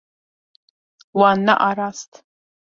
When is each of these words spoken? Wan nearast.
Wan 1.19 1.43
nearast. 1.45 2.11